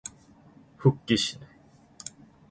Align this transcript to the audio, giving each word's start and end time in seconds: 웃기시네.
웃기시네. 0.83 1.47